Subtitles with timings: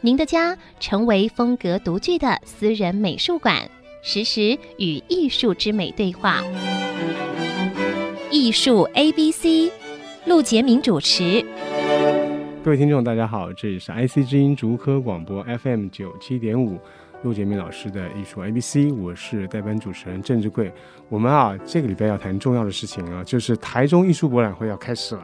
[0.00, 3.68] 您的家成为风格独具的私人美术馆，
[4.00, 6.40] 实时与艺术之美对话。
[8.30, 9.72] 艺术 A B C，
[10.24, 11.44] 陆杰明主持。
[12.62, 16.78] 各位听众，大家好，这里是 IC 之音竹科广播 FM 九七点五，
[17.24, 20.72] 陆杰明老师的艺术 A B C，我是代班主持人郑志贵。
[21.08, 25.22] 我们啊，这个礼拜要谈重要的事情啊，就是台中艺术博览会要开始了。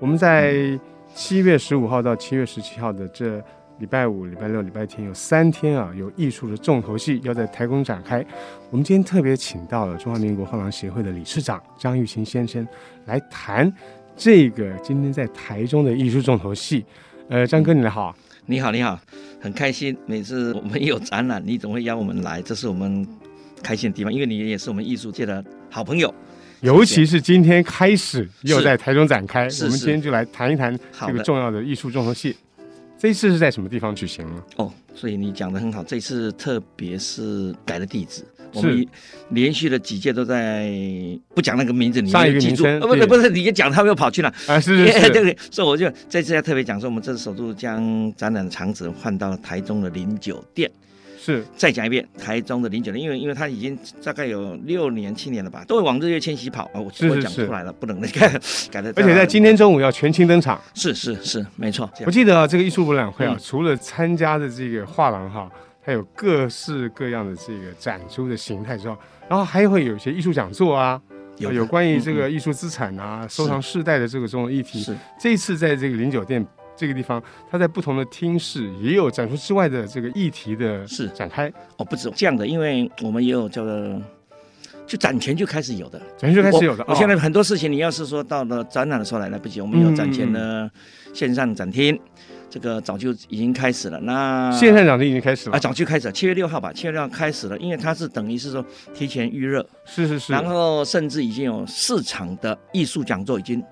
[0.00, 0.76] 我们在
[1.14, 3.40] 七月十五号到七月十七号的这。
[3.78, 8.24] 礼拜五、礼拜六、礼拜天有三天啊，有艺术的重头戏要在台中展开。
[8.70, 12.66] 我们今天特别请到了中华民国画廊协会的理事长张玉琴先生
[13.06, 13.72] 来谈
[14.16, 16.84] 这个今天在台中的艺术重头戏。
[17.28, 18.98] 呃，张哥你好，你好，你好，
[19.40, 19.96] 很开心。
[20.06, 23.06] 每次我们有展览，你总会邀我们来，这是我们
[23.62, 26.12] 开心的地方，因为你也是我们艺术界的好朋友。
[26.62, 32.34] 尤其是今天开始又在台中展开，我们今天就来谈一谈这个重要的艺术重头戏。
[32.98, 34.42] 这一次是在什么地方举行呢？
[34.56, 35.84] 哦，所以你讲的很好。
[35.84, 38.84] 这次特别是改了地址，我们
[39.30, 40.68] 连续的几届都在
[41.32, 44.58] 不讲那个名字，你没记住，啊，不是不是，你一讲他们又跑去了啊！
[44.58, 50.68] 是是 是，对对，所以我就这次要特别讲说，我们这次首度将展览的场址换到了台中的林酒店。
[51.28, 58.40] 是，再讲一遍，台中的林酒店，因为因为他已经大概有六年七年了吧，都会往日月千禧跑啊，我我讲出来了，不能那个
[58.72, 58.90] 改的。
[58.96, 61.90] 而且在今天中午要全清登场，是是是，没错。
[62.06, 65.50] 我记得啊，这个艺术博览会啊，嗯、除了参加的这个画廊哈，
[65.82, 68.96] 还有各式各样的这个展出的形态之后，
[69.28, 70.98] 然后还会有一些艺术讲座啊，
[71.36, 74.80] 有有关于这个艺术资产啊、嗯、收藏世代的这个这种议题。
[74.80, 76.42] 是，这一次在这个林酒店。
[76.78, 84.02] 这个地方，它在不同的厅室也有展出之外的这个议题的是展开哦，不止这样的，因为我们也有叫做，
[84.86, 86.84] 就展前就开始有的，展前就开始有的。
[86.86, 90.70] 我，我现在很多事情，你要是说到了展览的时候来来不及，我们有展前的
[91.12, 92.00] 线上展厅，嗯、
[92.48, 93.98] 这个早就已经开始了。
[94.00, 98.64] 那线上展厅已经开始了啊，早就开始了，七月六号吧，七月六号开始了，因为它是等于是说
[98.94, 103.62] 提前预热，是是是，然后甚至已经有市场的艺术讲座已经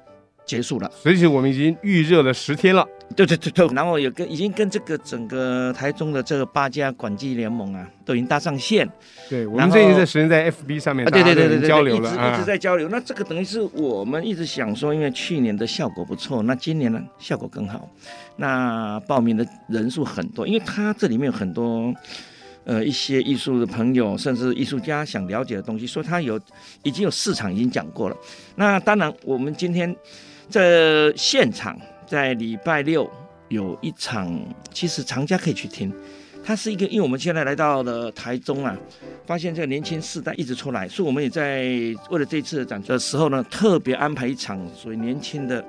[0.46, 2.86] 结束了，所以我们已经预热了十天了。
[3.14, 8.88] 对对对对，然后有跟已经跟这个整个台中的这个八家馆际联盟啊，都已经搭上线。
[9.28, 12.88] 对，我们最近在时间在 FB 上面，对对对对对，交流了，一直一直在交流。
[12.88, 17.88] 那这个等于是我们一直想说，因为去年的效果不错，那今年呢效果更好。
[18.36, 21.94] 那报名的人数很多，因为他这里面有很多
[22.64, 26.38] 呃一些艺术的朋友，甚至艺术家想了解的东西，说他有
[26.82, 28.16] 已经有市场已经讲过了。
[28.56, 29.94] 那当然，我们今天
[30.48, 31.76] 这现场。
[32.08, 33.10] 在礼拜六
[33.48, 34.40] 有一场，
[34.72, 35.92] 其实藏家可以去听。
[36.44, 38.76] 它是一个，因为我们现在来到了台中啊，
[39.26, 41.64] 发现这个年轻世代一直出来，所以我们也在
[42.08, 45.60] 为了这次的展的时候呢，特别安排一场所谓年轻的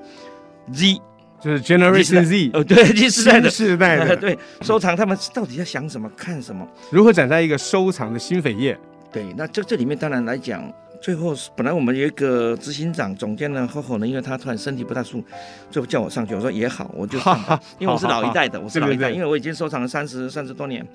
[0.71, 1.01] Z，
[1.41, 8.77] 就是 Generation Z，哦，对，新世代的，世代的，对，收藏他们到底在想什么，看什么，如何展开一个收藏的新扉页？
[9.11, 10.71] 对，那这这里面当然来讲。
[11.01, 15.27] 最后是本来我们有一个执行长总监呢，厚厚呢，因为他突然身体不太舒服，
[15.71, 16.35] 就叫我上去。
[16.35, 20.85] 我说也好，我就上吧，因为我是老一代的，我是老一代，因为我已经收藏了三十三十多年。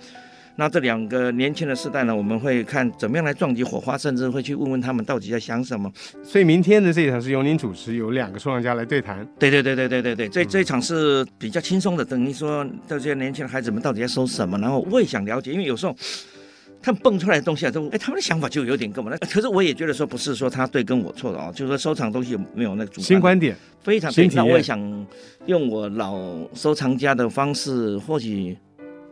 [0.56, 5.90] 那这两个年轻的世代呢，我们会看怎么样来撞击火花，甚至会去问问他们到底在想什么。
[6.22, 9.26] 所以明天的这一场是由您主持，有两个收藏家来对谈。
[9.38, 15.96] 对对对对对对对，这这一场是比较轻松的，等于说这些年轻的孩子们到底在收什么，然后我也想了解，因为有时候。
[16.82, 19.16] 他们蹦出来的东西啊，都哎，他们的想法就有点跟我们。
[19.20, 24.44] 那可是我也觉得说，不是说他对跟我错的哦，就是说收藏东西有没有那个主新观点，非常非常。
[24.44, 25.06] 那我也想
[25.46, 26.18] 用我老
[26.54, 28.58] 收藏家的方式，或许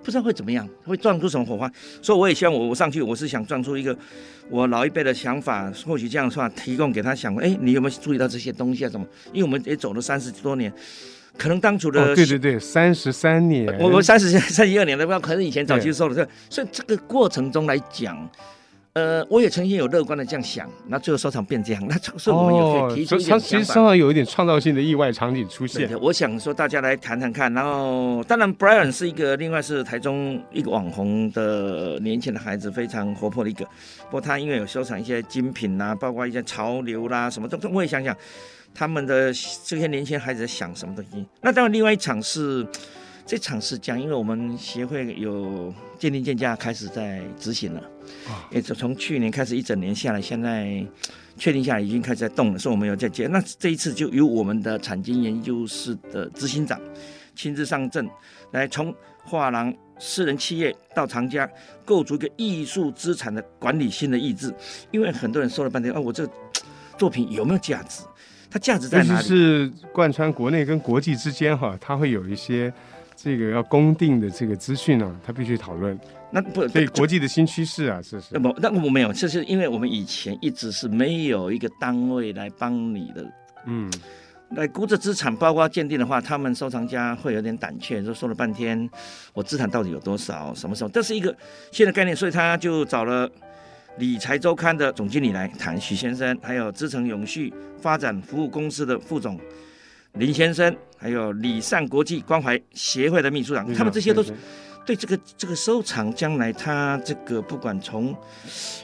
[0.02, 1.70] 不知道会怎么样，会撞出什么火花。
[2.02, 3.96] 所以我也希望我我上去，我是想撞出一个
[4.48, 8.90] 我老一辈的想法，或许这样的话提供给他想，哎，你有没有注意到这些东西啊？
[8.90, 9.06] 什么？
[9.32, 10.72] 因为我们也走了三十多年。
[11.40, 18.28] 可能当初的、哦、对对对，三十三年，我们三十三十二年了，不知道可能以前早期收了这，所以这个过程中来讲，
[18.92, 23.46] 呃，我也曾经有乐观的这样想，那最后收场变这样，那所以我们也可以提出一点想法。
[23.46, 25.90] 其实常常有一点创造性的意外场景出现。
[25.98, 33.64] 我想说大家来谈谈看，然后当然 Brian 是一个，另外是台中一个网红的年轻的孩子，非常活泼的一个。
[33.64, 38.14] 不过他因为有收藏一些精品呐、啊，包括一些潮流啦、啊、什么都，我也想想。
[38.74, 39.32] 他们的
[39.64, 41.26] 这些年轻孩子在想什么东西？
[41.40, 42.66] 那当然，另外一场是
[43.26, 47.82] 这场是讲，因为我们协会有鉴定鉴价开始在执行了，
[48.50, 50.84] 也就从去年开始一整年下来，现在
[51.36, 53.26] 确定下来已经开始在动了，所以我们有在接。
[53.26, 56.80] 那这一次就由我们的产经研究室的执行长
[57.34, 58.08] 亲自上阵，
[58.52, 58.94] 来从
[59.24, 61.48] 画廊、私人企业到藏家，
[61.84, 64.52] 构筑一个艺术资产的管理性的意志。
[64.90, 66.28] 因为很多人说了半天，啊，我这
[66.98, 68.02] 作品有没有价值？
[68.50, 69.26] 它价值在哪里？
[69.26, 72.72] 是贯穿国内跟国际之间哈，它会有一些。
[73.22, 76.00] 这个要公定的这个资讯呢，它必须讨论。
[76.30, 78.38] 那不，所以国际的新趋势啊，是是。
[78.38, 83.30] 不，那我没有，这是因为我们以前一直是没有一个单位来帮你的，
[83.66, 83.92] 嗯，
[84.52, 88.88] 来估值资产，包括鉴定的话，他们收藏家会有点胆怯，说说了半天，
[89.34, 90.88] 我资产到底有多少，什么时候？
[90.88, 91.36] 这是一个
[91.70, 93.30] 新的概念，所以他就找了
[93.98, 99.38] 理财周刊的总经理来谈，许先生，还有资诚永续发展服务公司的副总。
[100.14, 104.32] 林先生，还有礼善国际关怀协会的秘书长，他们这些都是
[104.86, 108.16] 对这个这个收藏将来他这个不管从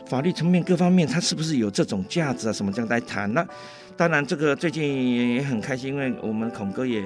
[0.07, 3.47] 法律层面各方面，他是不是有这种价值啊什么这样来谈那。
[3.97, 7.03] 当然，这个最近也很开心，因为我们孔哥也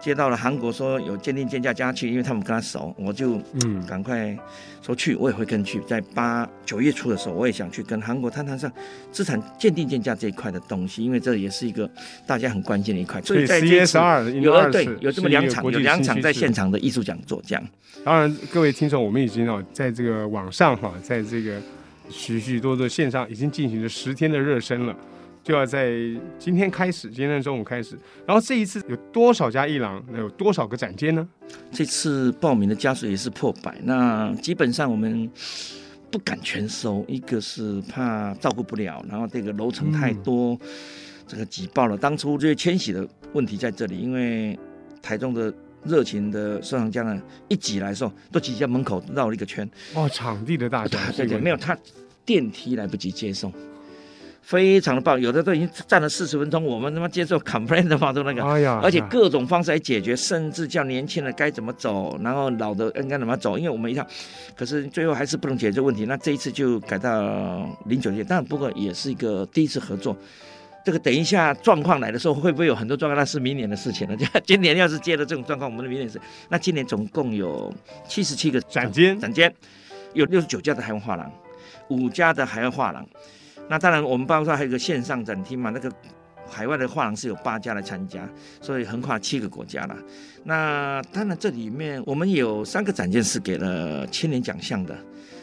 [0.00, 4.36] 接到了韩国说有鉴定鉴价家去，因为他们跟他熟，我就嗯赶快
[4.82, 5.80] 说去，我也会跟去。
[5.86, 8.70] 在八九月初的时候，我也想去跟韩国谈谈上
[9.12, 11.88] 资产鉴定鉴价这一块的东西，因为这也是一个
[12.26, 13.22] 大家很关键的一块。
[13.22, 13.98] 所以在这一次
[14.40, 17.64] 有了对有这么两场有两场在现场的艺术讲座这样。
[18.04, 21.62] 当然，各位听众，我们已经哦在这个网上哈，在这个
[22.10, 24.96] 许许多多线上已经进行了十天的热身了。
[25.42, 25.90] 就要在
[26.38, 27.98] 今天开始，今天中午开始。
[28.24, 30.02] 然后这一次有多少家艺廊？
[30.12, 31.28] 那有多少个展间呢？
[31.72, 33.76] 这次报名的家数也是破百。
[33.82, 35.28] 那基本上我们
[36.10, 40.58] 不敢全收，一个是怕照顾不了，然后这个楼层太多，嗯、
[41.26, 41.96] 这个挤爆了。
[41.96, 44.56] 当初这些迁徙的问题在这里，因为
[45.02, 45.52] 台中的
[45.84, 49.68] 热情的收藏家呢，一挤来的时候都挤在门口绕了一个圈。
[49.94, 51.76] 哦，场地的大小， 对对，没有，他
[52.24, 53.52] 电梯来不及接送。
[54.42, 64.04] 非常的棒，有的都已经站了四十分钟，我们他妈接受 complaint 的话都那个，哎呀，而且各种方式来解决，甚至叫年轻人该怎么走，然后老的应该怎么走，因为我们一趟，
[64.56, 70.14] 可是最后还是不能解决问题，那这一次就改到零酒店，但不过也是一个第一次合作，
[70.84, 74.16] 这个等一下状况来的时候会不会有很多状况，那是明年的事情了。
[74.16, 77.72] 就今年要是接了这种状况，我们的明年是，那今年总共有
[78.08, 79.54] 七十七个展间，展间
[80.14, 81.30] 有六十九家的海外画廊，
[81.88, 83.06] 五家的海外画廊。
[83.72, 85.90] 那当然，我们包括还有一个线上展厅嘛，那个
[86.46, 88.28] 海外的画廊是有八家来参加，
[88.60, 89.96] 所以横跨七个国家了。
[90.44, 94.94] 那当然，这里面我们有三个展件是给了青年奖项的，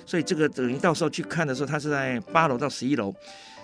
[0.05, 3.11] 所以这个等于到时候去看的时候，它是在八楼到十一楼，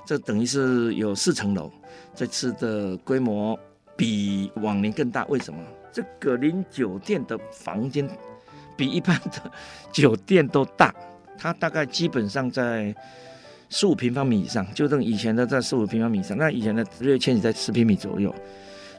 [0.03, 1.71] 这等于是有四层楼。
[2.15, 3.55] 这次的规模
[3.95, 5.59] 比往年更大，为什么？
[5.93, 8.09] 这个林酒店的房间
[8.75, 9.51] 比一般的
[9.91, 10.91] 酒店都大，
[11.37, 12.95] 它大概基本上在。
[13.75, 16.37] 十五平方米以上，就等以前的在十五平方米以上。
[16.37, 18.33] 那以前的日月千禧在十平米左右，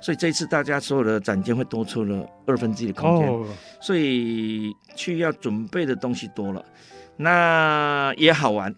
[0.02, 3.46] 所以这一次大家所有的展间会多出了二分之一的空间，哦、
[3.80, 6.62] 所以去要准备的东西多了，
[7.16, 8.74] 那也好玩，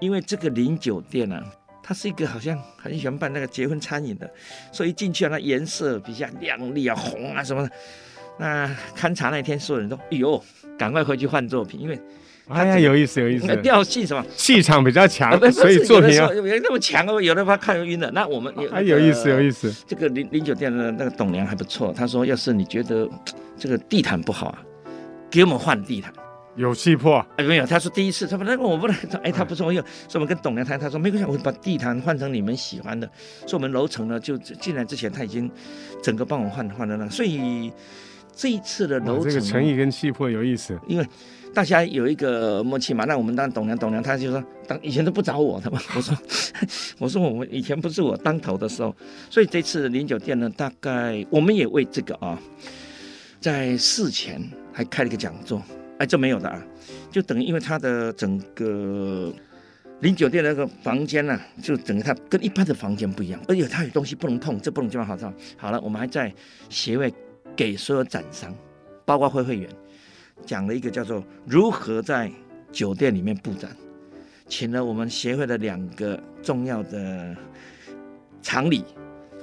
[0.00, 1.44] 因为这个零酒店呢、啊，
[1.82, 4.32] 它是一个好像很喜欢办那个结婚餐饮的，
[4.72, 7.70] 所以进去啊，那颜色比较亮丽啊，红啊什么的。
[8.38, 10.42] 那勘察那天，所有人都哎呦，
[10.78, 12.00] 赶快回去换作品，因为。
[12.46, 13.56] 哎呀，有意思，有意思。
[13.62, 14.22] 调性什么？
[14.36, 17.18] 气场比较强，所以作品啊有那么强哦。
[17.18, 18.10] 有的怕看晕了。
[18.10, 19.74] 那我们哎，有意思，有意思。
[19.86, 23.08] 这个零零酒店的那个董娘还不错，他说：“要是你觉得
[23.56, 24.58] 这个地毯不好啊，
[25.30, 26.12] 给我们换地毯，
[26.54, 33.08] 有气魄。”哎，没有，他说第一次，他说那个我不能，哎，他不说，又说我们跟董娘谈，他说没关系，我会把地毯换成你们喜欢的。
[33.46, 35.50] 说我们楼层呢，就进来之前他已经
[36.02, 37.72] 整个帮我换换了那个，所以
[38.36, 41.06] 这一次的楼层这个诚意跟气魄有意思，因为。
[41.54, 43.04] 大家有一个默契嘛？
[43.04, 45.80] 那我们当董娘，董娘他就说，当以前都不找我的嘛。
[45.94, 46.18] 我说，
[46.98, 48.92] 我说我们以前不是我当头的时候，
[49.30, 52.36] 所以这次林酒店呢，大概我们也为这个啊，
[53.40, 55.62] 在事前还开了一个讲座。
[55.98, 56.60] 哎，这没有的啊，
[57.08, 59.32] 就等于因为他的整个
[60.00, 65.32] 林酒店那个房间呢、啊，就整个它跟一般的房间不一样，而且它有东西不能碰，这不能这么好上。
[65.56, 66.34] 好了，我们还在
[66.68, 67.14] 协会
[67.56, 68.54] 给所有展商，
[69.04, 69.68] 包括会会员。
[70.44, 72.30] 讲了一个叫做如何在
[72.70, 73.70] 酒店里面布展，
[74.46, 77.34] 请了我们协会的两个重要的
[78.42, 78.84] 常理，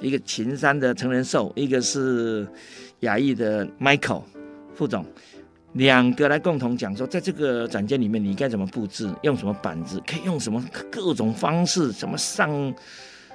[0.00, 2.46] 一个秦山的陈仁寿，一个是
[3.00, 4.22] 亚艺的 Michael
[4.74, 5.04] 副总，
[5.72, 12.72] 两个来共同讲说，在这个展间里面你该怎么布置，用什么板子，可以用什么各种方式，怎么上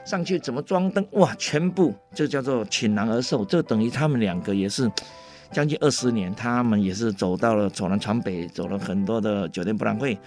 [0.08, 4.90] 上去，怎么装灯，哇，全部这叫做倾囊而授，这等于他们两个也是。
[5.50, 10.20] 将近二十年，他们也是走到了走南闯北，走了很多的酒店博览会，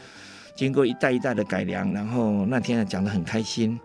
[0.56, 3.78] 经过一代一代的改良，然后那天讲得很开心。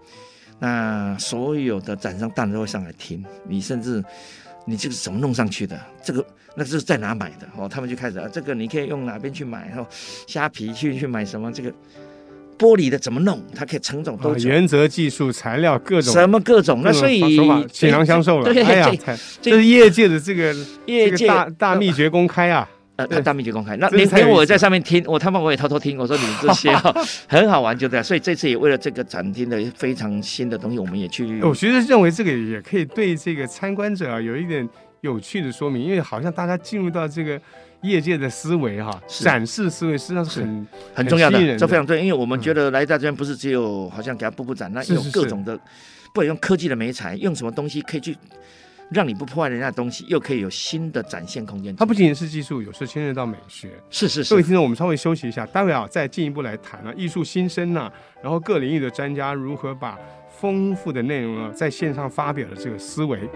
[0.59, 4.01] 那所有的展商当然都会上来听，你甚至
[4.65, 5.77] 你这个怎么弄上去的？
[6.01, 6.25] 这个
[6.55, 7.45] 那是在哪买的？
[7.57, 9.67] 哦，他们就开始啊，这个你可以用哪边去买？
[9.67, 9.85] 然后
[10.27, 11.51] 虾皮去去买什么？
[11.51, 11.69] 这个
[12.57, 13.41] 玻璃的怎么弄？
[13.55, 16.81] 它可以成种多种，原则、技术、材料各种什么各种？
[16.83, 17.21] 那所以
[17.71, 18.53] 锦囊相授了。
[18.53, 18.91] 对，哎呀，
[19.41, 22.67] 这是业界的这个业界大大秘诀公开啊。
[22.97, 25.97] 呃，大秘诀公开，那连连我在上面听，我他妈我也偷偷听。
[25.97, 26.74] 我说你们这些
[27.27, 28.01] 很好玩，就这样。
[28.01, 31.41] 所以这次也为了这个展厅的非常新的东西，我们也去。
[31.41, 34.65] 我其实认为这个也可以对这个参观者啊有一点
[35.05, 37.39] 有趣的说明，因为好像大家进入到这个
[37.81, 42.01] 业界的思维哈，展示思维实际上是很很重要的，这非常重要。
[42.01, 45.55] 因为我们觉得来大这边不是只有好像给他布布展，那有各种的，
[46.13, 48.17] 不管用科技的美材，用什么东西可以去。
[48.91, 51.75] 让你不破坏人家的东西，又可以有新的展现空间。
[51.75, 53.71] 它不仅仅是技术，有时候牵涉到美学。
[53.89, 54.29] 是是是。
[54.29, 59.97] 各位听众，我们稍微休息一下，待会啊再进一步来谈啊艺术新生呐、啊，然后各领域的专家如何把
[60.29, 63.27] 丰富的内容啊在线上发表的这个思维。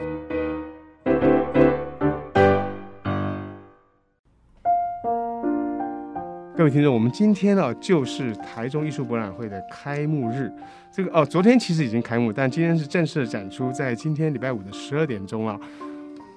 [6.59, 10.51] 各位听众，我们今天呢、就是台中艺术博览会的开幕日。
[10.91, 15.57] 这个哦，昨天其实已经开幕，但今天是正式的展出，在今天礼拜五的十二点钟啊，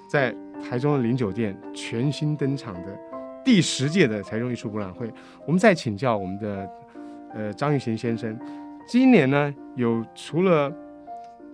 [0.08, 2.96] 在台中的林酒店全新登场的
[3.44, 5.10] 第十届的台中艺术博览会。
[5.44, 6.70] 我们再请教我们的
[7.34, 8.38] 呃张玉贤先生，
[8.86, 10.72] 今年呢有除了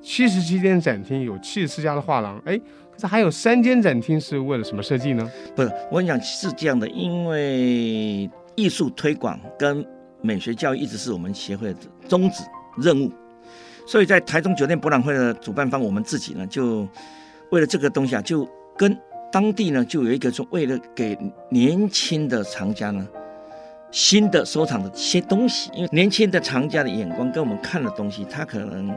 [0.02, 2.54] 七十七间展厅，有七十四家的画廊，哎，
[2.92, 5.26] 可是还有三间展厅是为了什么设计呢？
[5.56, 8.28] 不是，我想是这样的，因为。
[8.58, 9.86] 艺术推广跟
[10.20, 12.42] 美学教育一直是我们协会的宗旨
[12.76, 13.12] 任务，
[13.86, 16.88] 所以在台中酒店博览会的主办方，我们自己呢，就
[17.52, 18.44] 为了这个东西啊，就
[18.76, 18.98] 跟
[19.30, 21.16] 当地呢，就有一个说，为了给
[21.52, 23.06] 年轻的藏家呢，
[23.92, 28.92] 新的收藏的一些东西，因为年轻的藏家的眼光跟我们看的东西，他可能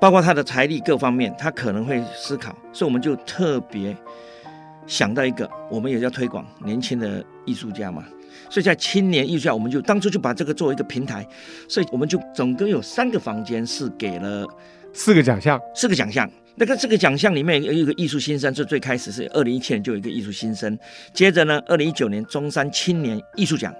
[0.00, 3.96] 包括他的财力各方面，他可能会思考，所以我们就特别
[4.86, 8.04] 想到一个，我们也要推广年轻的艺术家嘛。
[8.50, 11.26] 所以在青年艺术家，我们就当初就把这个作为一个平台，
[11.68, 14.46] 所以我们就总共有三个房间是给了
[14.92, 16.30] 四个奖项，四个奖项。
[16.54, 20.78] 那个这个奖项里面有一个艺术新生，是最开始是二零一七年就有一个艺术新生，
[21.14, 23.74] 接着呢，二零一九年中山青年艺术奖，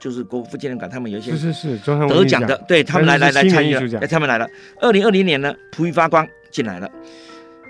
[0.00, 4.46] 就是国父纪念馆他们有一些是是是得奖的，对他们来来来参与了，他们来了。
[4.80, 6.90] 二零二零年呢，璞玉发光进来了，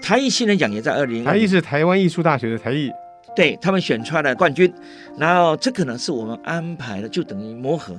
[0.02, 2.90] 台艺新人奖也在二零，台艺是台湾艺术大学的台艺。
[3.34, 4.72] 对他们选出来的冠军，
[5.16, 7.98] 然后这个呢是我们安排的，就等于磨合。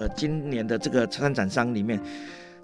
[0.00, 1.98] 呃，今年的这个参展商里面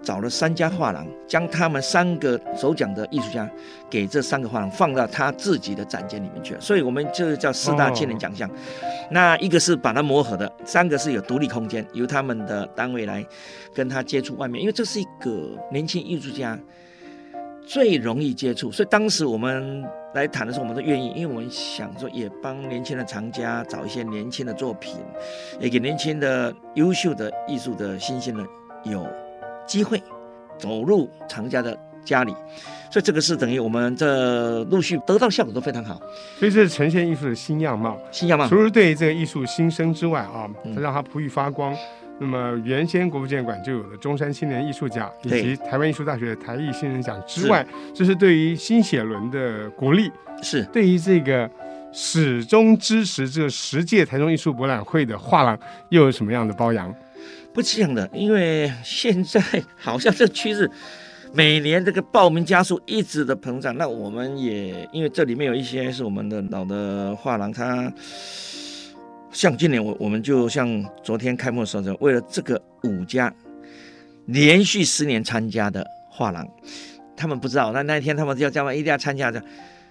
[0.01, 3.49] 找了三家画廊，将他们三个首奖的艺术家
[3.89, 8.49] 给这三个画廊放到他自己的展间里面去了，所以我们就叫四大青年奖项。
[9.11, 13.25] 那一个是把它磨合的，三个是有独立空间，由他们的单位来
[13.73, 16.57] 跟他接触外面，因为这是一个年轻艺术家。
[17.67, 24.95] 最容易接触，所以当时我们来谈的时候，我们都愿意，因为我们想说，也帮年轻的藏家找一些年轻的作品，
[25.59, 28.45] 也给年轻的优秀的艺术的新鲜的
[28.83, 29.05] 有
[29.65, 30.01] 机会
[30.57, 32.31] 走入藏家的家里，
[32.91, 35.99] 所以这个是等于我们这陆续得到效果都非常好，
[36.37, 38.47] 所以这是呈现艺术的新样貌，新样貌。
[38.47, 41.75] 除了对这个艺术新生之外啊，它让它璞玉发光。
[42.17, 50.09] 那么原先国父纪念馆就有的中山青年艺术奖，以及台湾艺术大学的台艺新人奖之外，这是对于新写轮的鼓励，
[50.41, 51.49] 是对于这个
[51.91, 56.93] 始终支持这十届台中艺术博览会的画廊又有什么样的褒扬？
[57.53, 59.41] 不这样的，因为现在
[59.75, 60.71] 好像这趋势，
[61.33, 67.91] 每年这个报名家数一直的膨胀，那我们也因为这里面有一些是我们的老的画廊，它。
[69.35, 73.31] 像今年我我们就像昨天开幕的时候，为了这个五家
[74.27, 76.47] 连续十年参加的画廊，
[77.17, 79.43] 他们不知道，那那一天他们就要加班，一定要参加的，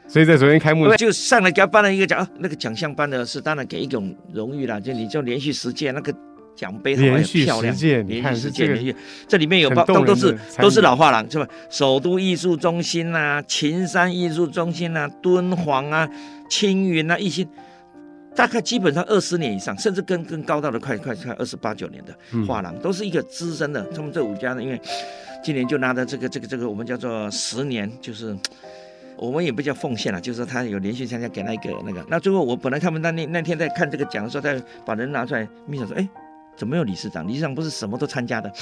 [0.08, 6.10] 所以在昨天开幕就上来给他颁了一个奖，那个奖项颁的是当然给一种荣誉了，就你就连续十届那个
[6.56, 8.96] 奖杯很漂亮，连续十届，连续
[9.28, 11.46] 这里面有包都都是都是老画廊是吧？
[11.68, 16.08] 首都艺术中心呐、啊，秦山艺术中心呐、啊，敦煌啊，
[16.48, 17.46] 青云啊，一些。
[18.34, 22.14] 大概基本上二十年以上，甚至更更高到了快快快二十八九年的
[22.46, 23.82] 画廊，都是一个资深的。
[23.94, 24.80] 他们这五家呢，因为
[25.42, 28.36] 今年就拿的这个这个这个，我们叫做十年，就是
[29.16, 32.04] 我们也不叫奉献了，就是他有连续参加给那个那个。
[32.08, 36.08] 那最后我本来他们那那那天在看这个奖的时候，在把人拿出来，秘书说：“哎，
[36.56, 37.26] 怎么有理事长？
[37.28, 38.52] 理事长不是什么都参加的？”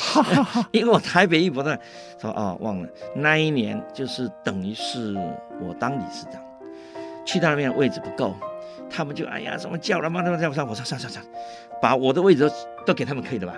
[0.72, 1.78] 因为我台北艺博的
[2.20, 5.14] 说哦，忘了那一年就是等于是
[5.60, 6.40] 我当理事长。
[7.24, 8.34] 去到那边位置不够，
[8.92, 11.24] 他们就哎呀什么叫了嘛，那么叫上，我说算算算，
[11.80, 12.54] 把我的位置都
[12.86, 13.54] 都给他们可以的吧。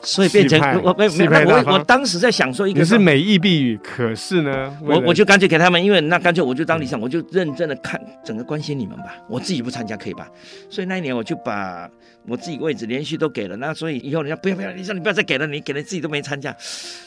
[0.00, 10.28] 所以变成我没没我我当时在想说一个，你是美意避语，可是呢，我我就干脆给他们，因为那干脆我就当理事长，我就认真的看整个关心你们吧，我自己不参加可以吧？
[10.70, 11.90] 所以那一年我就把
[12.28, 16.54] 我自己位置连续都给了，那所以以后人家不要不要，你说你不要再给了，你给了自己都没参加，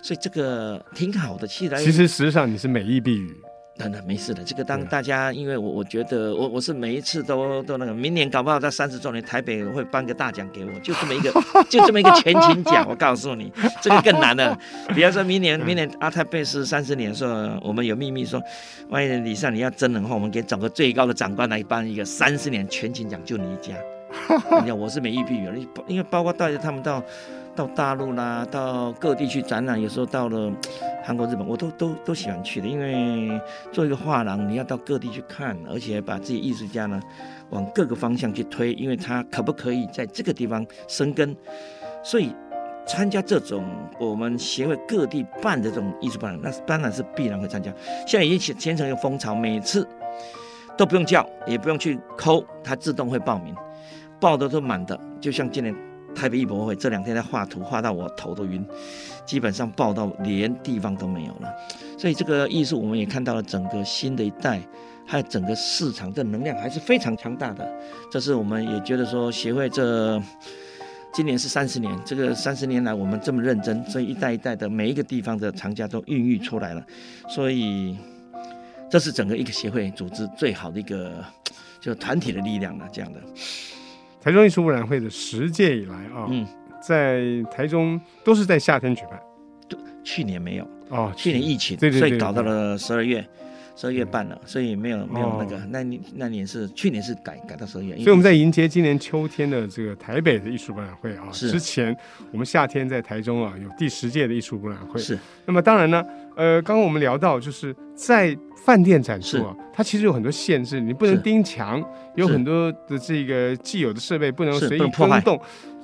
[0.03, 1.47] 所以这个挺好的。
[1.47, 3.33] 其实其实实际上你是美意避语。
[3.77, 11.31] 真的没事的，这个当大家，因为我我觉得我我是每一次都都那个，明年搞不好在三十周年，台北会颁个大奖给我，就这么一个，
[11.67, 12.85] 就这么一个全勤奖。
[12.87, 13.51] 我告诉你，
[13.81, 14.55] 这个更难了。
[14.93, 18.39] 比方说明年明年阿泰贝斯三十年的时候，我们有秘密说，
[18.89, 23.73] 万一李尚你要争的话，我们给找个最高的长官来颁一个三十年全勤奖，就你一家。
[24.61, 27.01] 你看我是美意必语，因为包括带着他们到。
[27.53, 30.49] 到大陆啦，到各地去展览，有时候到了
[31.03, 32.67] 韩国、日本，我都都都喜欢去的。
[32.67, 33.41] 因为
[33.71, 37.01] 做一个画廊，你要到各地去看，而且把自己艺术家呢
[37.49, 41.35] 往各个方向去推，因为他可不可以在这个地方生根。
[42.03, 42.35] 所以
[42.85, 43.63] 参加这种
[43.99, 47.73] 我们协会各地办的这种艺术展览，那当然是必然会参加。
[48.07, 49.87] 现在已经形成一个风潮，每次
[50.77, 53.55] 都不用叫，也不用去抠，它自动会报名，
[54.19, 55.90] 报的都满的，就像今年。
[56.15, 58.65] 台北艺博会这两天在画图，画到我头都晕，
[59.25, 61.49] 基本上爆到连地方都没有了。
[61.97, 64.61] 所以这个艺术我们也看到了整个新的一代，
[65.05, 67.67] 还有整个市场的能量还是非常强大的。
[68.11, 70.21] 这是我们也觉得说协会这
[71.13, 76.83] 今年是三十年，这个三十年来我们这么认真，所以一代一代的每一个地方的藏家都孕育出来了。
[77.27, 77.97] 所以
[78.89, 81.23] 这是整个一个协会组织最好的一个
[81.79, 83.19] 就团体的力量了，这样的。
[84.21, 86.47] 台中艺术博览会的十届以来啊，嗯，
[86.79, 89.19] 在台中都是在夏天举办，
[90.03, 90.67] 去年没有。
[90.89, 93.25] 哦，去年疫情，对对对，所以搞到了十二月，
[93.81, 101.97] 十二月半了，所以没有没有那个，那年那年是去年是改改到十二月，所以我们在迎接今年秋天的这个台北的艺术博览会啊，之前
[102.31, 105.17] 我们夏天在台中啊有第十届的艺术博览会，是，
[105.47, 115.41] 那么当然呢，呃，刚刚我们聊到就是在饭店展出啊，它其实有很多限制，你不能钉墙，有很多的这个既有的设备不能随意更动。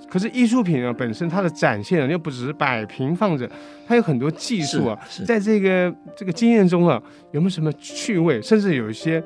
[0.10, 3.50] 可是艺术品啊本身它的展现啊又不只是摆平放着，
[3.88, 9.24] 它有很多技术啊，在这个这个经验中啊，有没有什么趣味，甚至有一些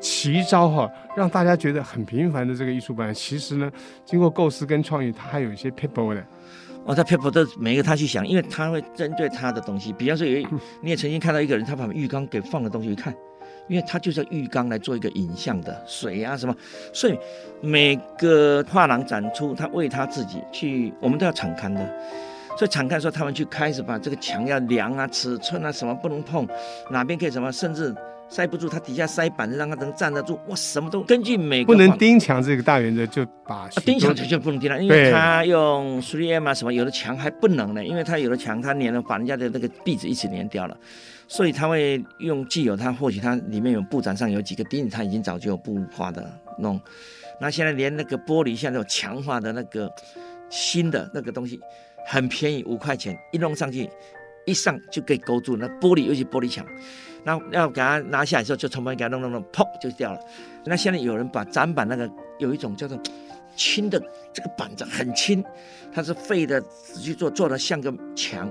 [0.00, 3.70] 奇招哈、啊，让大家觉得很平凡的这个艺术馆，其实呢，
[4.04, 6.24] 经过构思跟创意，它还有一些 people 的。
[6.86, 9.90] 哦，他 people 的每一个他去想，因为他会针对他的东西。
[9.94, 10.46] 比方说，有
[10.82, 13.14] 你也曾经看到一个人，他把浴缸给放的东西一看，
[13.68, 16.54] 因为它就是浴缸来做一个影像的水啊什么，
[16.92, 17.18] 所以
[17.60, 21.80] 每个画廊展出，他为他自己去，我们都要敞开的。
[22.56, 26.46] 所以敞开说，他们去开始把这个墙要量啊、尺寸啊什么不能碰，
[26.90, 27.94] 哪边可以什么，甚至。
[28.28, 30.38] 塞不住，它底下塞板子，让它能站得住。
[30.48, 40.76] 哇，什么都根据每个不能钉墙这个大原则，就把钉墙就就不能钉了，因为它用 3M 啊什么，有的墙还不能呢，因为它有的墙它粘了，把人家的那个壁纸一起粘掉了，
[41.28, 46.80] 所以他会用既有它或许它里面有布展上有几个钉子，它已经早就有布画的弄。
[47.40, 49.90] 那现在连那个玻璃，现在有强化的那个
[50.48, 51.60] 新的那个东西，
[52.06, 53.88] 很便宜，五块钱一弄上去，
[54.46, 56.64] 一上就可以勾住那玻璃，尤其玻璃墙。
[57.24, 60.20] 那要给它拿下来的时候，就从旁边给它弄弄弄，砰就掉了。
[60.64, 62.08] 那现在有人把展板那个
[62.38, 62.98] 有一种叫做
[63.56, 64.00] 轻的
[64.32, 65.42] 这个板子很轻，
[65.92, 66.62] 它是废的
[67.00, 68.50] 去做，做的像个墙，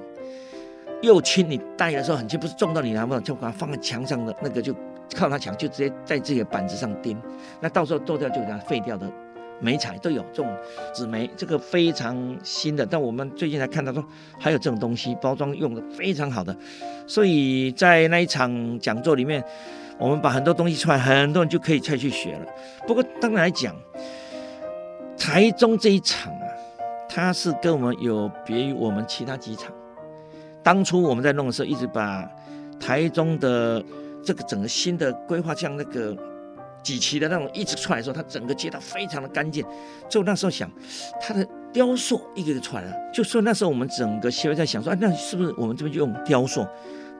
[1.01, 4.73] 又轻，你带的时候很轻，不是重到你拿不动，就把它放在墙上的那个就
[5.15, 7.21] 靠它墙，就直接在这个板子上钉。
[7.59, 9.11] 那到时候剁掉就给它废掉的。
[9.59, 10.53] 梅彩都有这种
[10.93, 12.85] 纸媒，这个非常新的。
[12.85, 14.03] 但我们最近才看到说，
[14.39, 16.55] 还有这种东西，包装用的非常好的。
[17.07, 19.43] 所以在那一场讲座里面，
[19.97, 22.45] 我们把很多东西出来，很多人就可以再去学了。
[22.85, 23.75] 不过当然来讲，
[25.17, 26.47] 台中这一场啊，
[27.07, 29.71] 它是跟我们有别于我们其他几场。
[30.61, 32.29] 当初我们在弄的时候，一直把
[32.79, 33.83] 台中的
[34.23, 36.17] 这个整个新的规划，像那个。
[36.83, 39.65] 几期的那种一直出来的时候，它整个街道非常的干净。
[40.09, 40.69] 就那时候想，
[41.21, 42.93] 它的雕塑一个个出来了。
[43.11, 46.67] 就说那时候我们整个协会在想说，啊，那是不是我们这边就用雕塑，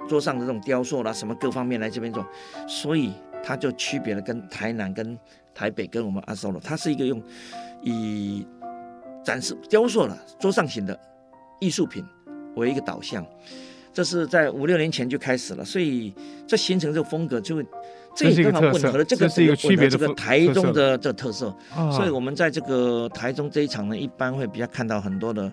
[0.08, 2.26] 桌上的这种雕塑啦，什么各方面来这边做？
[2.68, 5.18] 所以它就区别了跟台南、跟
[5.56, 7.22] 台北、跟我们阿苏罗，它是一个用
[7.82, 8.46] 以
[9.24, 11.00] 展示雕塑了桌上型的
[11.60, 12.06] 艺术品
[12.56, 13.26] 为一个导向。
[13.94, 16.14] 这是在五六年前就开始了，所以
[16.48, 17.66] 这形成这个风格就会。
[18.16, 21.52] 这也刚好混合了这个是一个区别这个台中的这个特色，
[21.92, 25.52] 所以我们在这个台中这一场呢，一般会比较看到很多的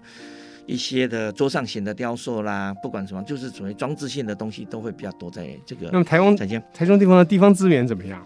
[0.66, 5.88] 一些的桌上型的雕塑啦，不管什么，就是属于装置性的东西都会比较多在这个。
[5.90, 6.37] 那么台中
[6.74, 8.22] 台中地方的地方资源怎么样？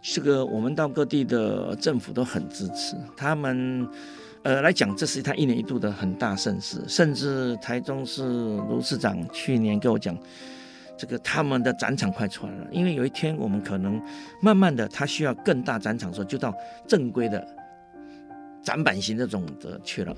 [0.00, 3.84] 这个我们到各地的政府都很支持，他们
[4.48, 10.16] 呃来讲，这是他一年一度的很大盛事，甚至台中市卢市长去年跟我讲，
[10.96, 14.00] 这个他们的展场快出来了，因为有一天我们可能
[14.40, 16.54] 慢慢的，他需要更大展场的时候，就到
[16.86, 17.46] 正规的
[18.62, 20.16] 展板型的种的去了。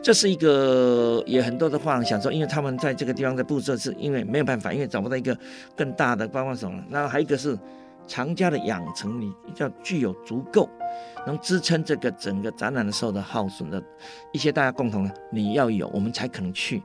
[0.00, 5.36] 这是一个也很多的话想说，因为他们在这个地方的布置是因为没有办法，因为找不到一个
[5.76, 7.58] 更大的包括什么，那还有一个是。
[8.06, 10.68] 藏家的养成，你要具有足够
[11.26, 13.82] 能支撑这个整个展览的时候的耗损的
[14.32, 16.82] 一些大家共同的，你要有，我们才可能去。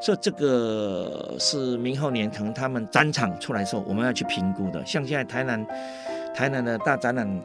[0.00, 4.84] 所以这个是明后年可能他们展场出来的时候，我们要去评估的。
[4.84, 5.66] 像现在台南，
[6.34, 7.42] 台南的大展览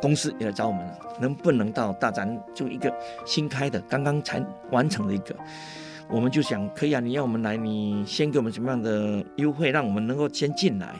[0.00, 2.92] 公司也来找我们了，能不能到大展就一个
[3.24, 5.34] 新开的，刚刚才完成的一个，
[6.08, 10.94] 我们就想可以啊，你要我们来，你先给我们什么样的优惠，让我们能够先进来。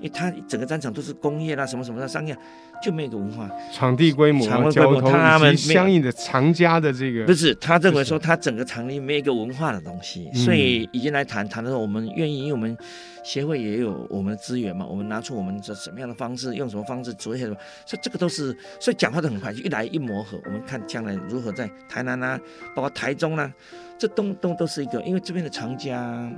[0.00, 2.36] 因为它整个战场都是工业啦，什么什么的商业，
[2.82, 3.50] 就没有一个文化。
[3.72, 12.76] 场地规模、场地交通他们相应的藏家的这个，不是他认为说他整个场里没有一个文化的东西，所以已经来谈谈的时候，我们愿意，因为我们
[13.24, 22.38] 协会也有我们的资源嘛，我们拿出我们这什么样的方式，用什么方式做一些什么，所以这个都是，所以讲话都很快，就一来一磨合，我们看将来如何在台南啊，
[22.74, 23.52] 包括台中啊，
[23.98, 26.30] 这东东都是一个，因为这边的藏家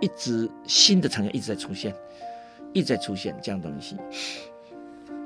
[0.00, 1.94] 一直新的藏家一直在出现。
[2.76, 3.96] 一直在出现这样东西。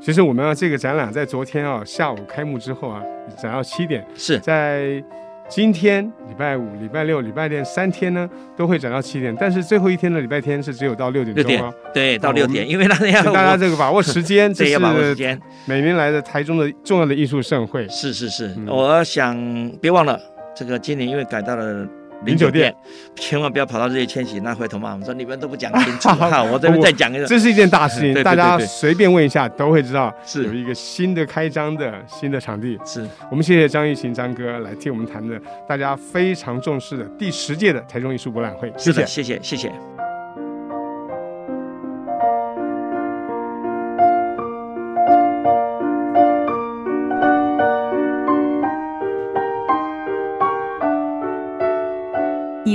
[0.00, 3.02] 其实我们啊，这个展览在昨天啊下午开幕之后啊，
[3.36, 4.06] 展到七点。
[4.14, 5.02] 是在
[5.48, 9.36] 今天礼拜五、礼拜六、礼拜天三天呢，都会展到七点。
[9.38, 11.74] 但是最后一天的礼拜天是只有到六点钟啊。
[11.92, 15.38] 对，到六点，因为大家大家这个把握时间， 这是把握时间。
[15.66, 17.86] 每年来的台中的重要的艺术盛会。
[17.88, 19.36] 是是是，嗯、我想
[19.82, 20.18] 别忘了
[20.56, 21.86] 这个今年因为改到了。
[22.24, 22.74] 林酒店，
[23.16, 26.08] 千万不要跑到日月千禧，那回头嘛我们说你们都不讲清楚。
[26.14, 32.78] 好，我这边再讲一个，这是一件大事情，大家随便问一下都会知道，是有一个新的开张的新的场地。
[32.84, 38.72] 是我们谢谢张玉琴张哥来替我们谈的，大家非常重视的第十届的台中艺术博览会。
[38.76, 39.99] 谢谢，谢谢，谢谢。